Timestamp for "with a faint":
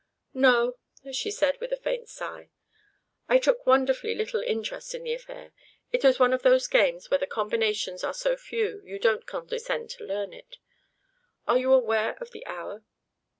1.59-2.09